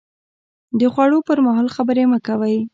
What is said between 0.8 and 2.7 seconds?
خوړو پر مهال خبرې مه کوئ